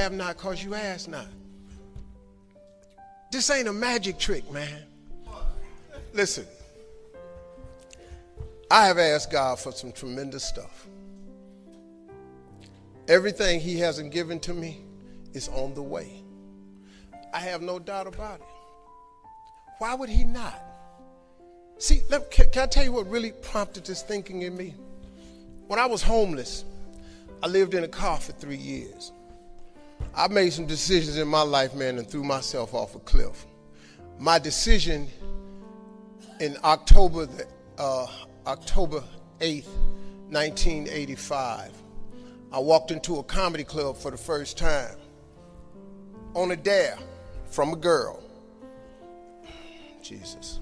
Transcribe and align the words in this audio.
have 0.00 0.12
not 0.12 0.36
because 0.36 0.64
you 0.64 0.74
ask 0.74 1.08
not. 1.08 1.26
This 3.30 3.50
ain't 3.50 3.68
a 3.68 3.72
magic 3.72 4.18
trick, 4.18 4.50
man. 4.50 4.82
Listen, 6.12 6.46
I 8.70 8.86
have 8.86 8.98
asked 8.98 9.30
God 9.30 9.58
for 9.58 9.72
some 9.72 9.92
tremendous 9.92 10.42
stuff. 10.42 10.86
Everything 13.08 13.60
He 13.60 13.78
hasn't 13.78 14.12
given 14.12 14.40
to 14.40 14.54
me 14.54 14.80
is 15.34 15.48
on 15.48 15.74
the 15.74 15.82
way. 15.82 16.22
I 17.32 17.40
have 17.40 17.62
no 17.62 17.78
doubt 17.78 18.06
about 18.06 18.40
it. 18.40 18.46
Why 19.78 19.94
would 19.94 20.08
He 20.08 20.24
not? 20.24 20.60
See, 21.78 22.02
let, 22.10 22.30
can, 22.30 22.50
can 22.50 22.64
I 22.64 22.66
tell 22.66 22.84
you 22.84 22.92
what 22.92 23.08
really 23.08 23.32
prompted 23.32 23.84
this 23.84 24.02
thinking 24.02 24.42
in 24.42 24.56
me? 24.56 24.74
When 25.66 25.78
I 25.78 25.86
was 25.86 26.02
homeless, 26.02 26.64
I 27.42 27.46
lived 27.46 27.74
in 27.74 27.84
a 27.84 27.88
car 27.88 28.18
for 28.18 28.32
three 28.32 28.56
years. 28.56 29.12
I 30.14 30.28
made 30.28 30.52
some 30.52 30.66
decisions 30.66 31.16
in 31.16 31.28
my 31.28 31.42
life, 31.42 31.74
man, 31.74 31.98
and 31.98 32.08
threw 32.08 32.24
myself 32.24 32.74
off 32.74 32.94
a 32.94 32.98
cliff. 33.00 33.46
My 34.18 34.38
decision 34.38 35.08
in 36.40 36.56
October, 36.64 37.28
uh, 37.78 38.06
October 38.46 39.02
8th, 39.40 39.68
1985, 40.30 41.72
I 42.52 42.58
walked 42.58 42.90
into 42.90 43.18
a 43.18 43.22
comedy 43.22 43.64
club 43.64 43.96
for 43.96 44.10
the 44.10 44.16
first 44.16 44.58
time 44.58 44.96
on 46.34 46.50
a 46.50 46.56
dare 46.56 46.98
from 47.50 47.72
a 47.72 47.76
girl. 47.76 48.22
Jesus. 50.02 50.60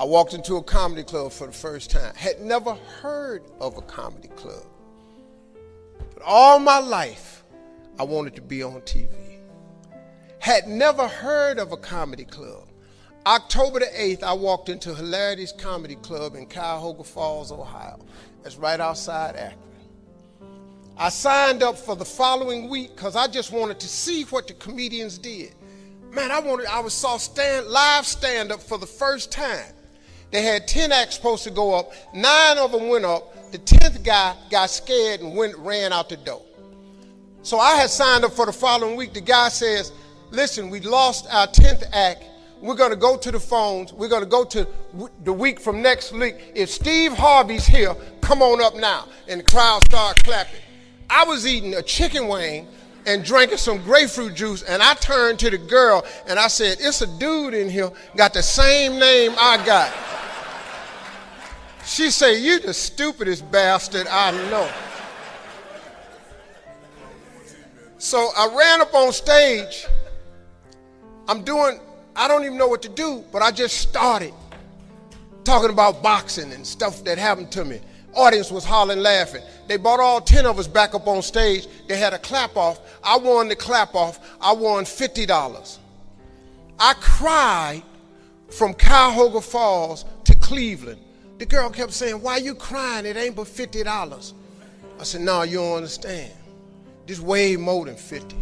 I 0.00 0.04
walked 0.04 0.32
into 0.32 0.56
a 0.56 0.62
comedy 0.62 1.02
club 1.02 1.30
for 1.30 1.46
the 1.46 1.52
first 1.52 1.90
time. 1.90 2.14
Had 2.14 2.40
never 2.40 2.72
heard 3.02 3.42
of 3.60 3.76
a 3.76 3.82
comedy 3.82 4.28
club. 4.28 4.64
But 6.14 6.22
all 6.24 6.58
my 6.58 6.78
life, 6.78 7.44
I 7.98 8.04
wanted 8.04 8.34
to 8.36 8.40
be 8.40 8.62
on 8.62 8.80
TV. 8.80 9.10
Had 10.38 10.66
never 10.66 11.06
heard 11.06 11.58
of 11.58 11.72
a 11.72 11.76
comedy 11.76 12.24
club. 12.24 12.66
October 13.26 13.80
the 13.80 13.88
8th, 13.94 14.22
I 14.22 14.32
walked 14.32 14.70
into 14.70 14.94
Hilarity's 14.94 15.52
Comedy 15.52 15.96
Club 15.96 16.34
in 16.34 16.46
Cuyahoga 16.46 17.04
Falls, 17.04 17.52
Ohio. 17.52 18.00
That's 18.42 18.56
right 18.56 18.80
outside 18.80 19.36
Akron. 19.36 19.60
I 20.96 21.10
signed 21.10 21.62
up 21.62 21.76
for 21.76 21.94
the 21.94 22.06
following 22.06 22.70
week 22.70 22.96
because 22.96 23.16
I 23.16 23.26
just 23.26 23.52
wanted 23.52 23.78
to 23.80 23.88
see 23.88 24.22
what 24.22 24.48
the 24.48 24.54
comedians 24.54 25.18
did. 25.18 25.54
Man, 26.10 26.30
I 26.30 26.40
wanted, 26.40 26.68
I 26.68 26.88
saw 26.88 27.18
stand 27.18 27.66
live 27.66 28.06
stand 28.06 28.50
up 28.50 28.62
for 28.62 28.78
the 28.78 28.86
first 28.86 29.30
time. 29.30 29.74
They 30.30 30.42
had 30.42 30.68
10 30.68 30.92
acts 30.92 31.16
supposed 31.16 31.44
to 31.44 31.50
go 31.50 31.74
up. 31.74 31.92
Nine 32.14 32.58
of 32.58 32.72
them 32.72 32.88
went 32.88 33.04
up. 33.04 33.52
The 33.52 33.58
10th 33.58 34.04
guy 34.04 34.36
got 34.50 34.70
scared 34.70 35.20
and 35.20 35.36
went, 35.36 35.56
ran 35.58 35.92
out 35.92 36.08
the 36.08 36.16
door. 36.16 36.42
So 37.42 37.58
I 37.58 37.74
had 37.76 37.90
signed 37.90 38.24
up 38.24 38.32
for 38.32 38.46
the 38.46 38.52
following 38.52 38.96
week. 38.96 39.12
The 39.12 39.20
guy 39.20 39.48
says, 39.48 39.92
listen, 40.30 40.70
we 40.70 40.80
lost 40.80 41.26
our 41.32 41.46
10th 41.48 41.84
act. 41.92 42.24
We're 42.60 42.76
going 42.76 42.90
to 42.90 42.96
go 42.96 43.16
to 43.16 43.30
the 43.30 43.40
phones. 43.40 43.92
We're 43.92 44.08
going 44.08 44.22
to 44.22 44.28
go 44.28 44.44
to 44.44 44.68
the 45.24 45.32
week 45.32 45.58
from 45.58 45.82
next 45.82 46.12
week. 46.12 46.36
If 46.54 46.70
Steve 46.70 47.12
Harvey's 47.12 47.66
here, 47.66 47.96
come 48.20 48.42
on 48.42 48.62
up 48.62 48.76
now. 48.76 49.08
And 49.28 49.40
the 49.40 49.44
crowd 49.44 49.82
started 49.86 50.22
clapping. 50.22 50.60
I 51.08 51.24
was 51.24 51.46
eating 51.46 51.74
a 51.74 51.82
chicken 51.82 52.28
wing 52.28 52.68
and 53.06 53.24
drinking 53.24 53.58
some 53.58 53.82
grapefruit 53.82 54.34
juice, 54.34 54.62
and 54.62 54.82
I 54.82 54.94
turned 54.94 55.38
to 55.40 55.50
the 55.50 55.58
girl 55.58 56.04
and 56.28 56.38
I 56.38 56.48
said, 56.48 56.78
It's 56.80 57.00
a 57.00 57.18
dude 57.18 57.54
in 57.54 57.70
here, 57.70 57.90
got 58.16 58.34
the 58.34 58.42
same 58.42 58.98
name 58.98 59.32
I 59.38 59.64
got. 59.64 59.92
She 61.90 62.12
said, 62.12 62.34
You 62.34 62.60
the 62.60 62.72
stupidest 62.72 63.50
bastard 63.50 64.06
I 64.06 64.30
know. 64.48 64.70
So 67.98 68.30
I 68.38 68.48
ran 68.56 68.80
up 68.80 68.94
on 68.94 69.12
stage. 69.12 69.86
I'm 71.26 71.42
doing, 71.42 71.80
I 72.14 72.28
don't 72.28 72.44
even 72.44 72.56
know 72.56 72.68
what 72.68 72.80
to 72.82 72.88
do, 72.88 73.24
but 73.32 73.42
I 73.42 73.50
just 73.50 73.78
started 73.78 74.32
talking 75.42 75.70
about 75.70 76.00
boxing 76.00 76.52
and 76.52 76.64
stuff 76.64 77.02
that 77.02 77.18
happened 77.18 77.50
to 77.52 77.64
me. 77.64 77.80
Audience 78.14 78.52
was 78.52 78.64
hollering, 78.64 79.00
laughing. 79.00 79.42
They 79.66 79.76
brought 79.76 79.98
all 79.98 80.20
10 80.20 80.46
of 80.46 80.60
us 80.60 80.68
back 80.68 80.94
up 80.94 81.08
on 81.08 81.22
stage. 81.22 81.66
They 81.88 81.98
had 81.98 82.14
a 82.14 82.18
clap 82.20 82.56
off. 82.56 82.78
I 83.02 83.18
won 83.18 83.48
the 83.48 83.56
clap 83.56 83.96
off. 83.96 84.20
I 84.40 84.52
won 84.52 84.84
$50. 84.84 85.78
I 86.78 86.94
cried 87.00 87.82
from 88.48 88.74
Cuyahoga 88.74 89.40
Falls 89.40 90.04
to 90.22 90.36
Cleveland 90.36 91.00
the 91.40 91.46
girl 91.46 91.70
kept 91.70 91.92
saying, 91.92 92.20
Why 92.20 92.36
you 92.36 92.54
crying? 92.54 93.06
It 93.06 93.16
ain't 93.16 93.34
but 93.34 93.46
$50. 93.46 94.32
I 94.98 95.02
said, 95.02 95.22
No, 95.22 95.40
you 95.42 95.56
don't 95.56 95.78
understand. 95.78 96.30
This 97.06 97.18
way 97.18 97.56
more 97.56 97.86
than 97.86 97.96
50. 97.96 98.36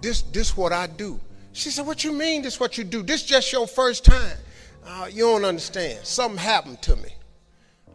This 0.00 0.22
this 0.22 0.56
what 0.56 0.72
I 0.72 0.86
do. 0.86 1.20
She 1.52 1.68
said, 1.68 1.86
What 1.86 2.02
you 2.02 2.14
mean 2.14 2.40
this 2.40 2.58
what 2.58 2.78
you 2.78 2.84
do? 2.84 3.02
This 3.02 3.22
just 3.22 3.52
your 3.52 3.66
first 3.66 4.06
time. 4.06 4.38
Uh, 4.84 5.08
you 5.12 5.24
don't 5.24 5.44
understand. 5.44 6.04
Something 6.06 6.38
happened 6.38 6.80
to 6.82 6.96
me. 6.96 7.10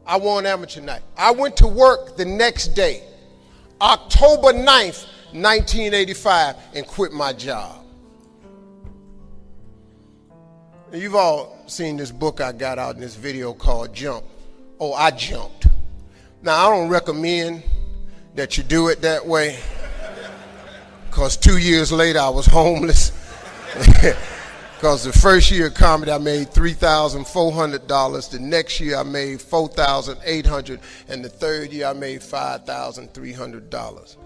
I 0.06 0.18
won 0.18 0.46
amateur 0.46 0.82
night. 0.82 1.02
I 1.18 1.32
went 1.32 1.58
to 1.58 1.68
work 1.68 2.16
the 2.16 2.26
next 2.26 2.70
day, 2.76 3.02
October 3.82 4.54
9th, 4.54 5.08
1985, 5.34 6.56
and 6.76 6.86
quit 6.86 7.12
my 7.12 7.34
job. 7.34 7.84
You've 10.94 11.16
all 11.16 11.58
seen 11.68 11.98
this 11.98 12.12
book 12.12 12.40
I 12.42 12.52
got 12.52 12.78
out 12.78 12.96
in 12.96 13.02
this 13.02 13.16
video 13.16 13.54
called 13.54 13.94
Jump. 13.94 14.24
Oh, 14.80 14.94
I 14.94 15.12
jumped. 15.12 15.68
Now, 16.42 16.68
I 16.68 16.70
don't 16.76 16.90
recommend 16.90 17.64
that 18.36 18.58
you 18.58 18.64
do 18.64 18.90
it 18.90 19.02
that 19.02 19.26
way 19.26 19.60
because 21.08 21.38
two 21.38 21.58
years 21.58 21.92
later 21.92 22.20
I 22.20 22.30
was 22.30 22.46
homeless. 22.52 23.12
Because 24.76 25.06
the 25.06 25.14
first 25.14 25.50
year 25.52 25.68
of 25.68 25.74
comedy 25.74 26.12
I 26.12 26.18
made 26.18 26.50
$3,400. 26.50 28.30
The 28.30 28.40
next 28.40 28.80
year 28.82 28.98
I 28.98 29.04
made 29.04 29.40
$4,800. 29.40 30.80
And 31.08 31.24
the 31.24 31.30
third 31.30 31.72
year 31.72 31.88
I 31.88 31.94
made 31.94 32.20
$5,300. 32.20 34.18